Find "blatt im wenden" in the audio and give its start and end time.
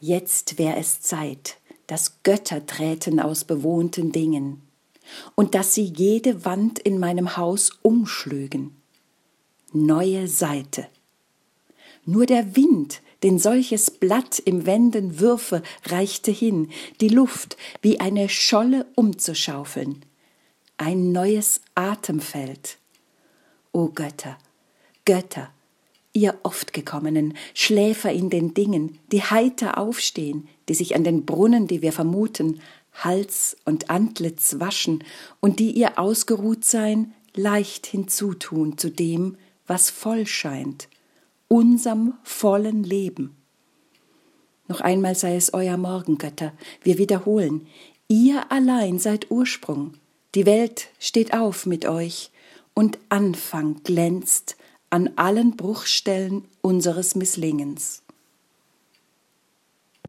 13.90-15.18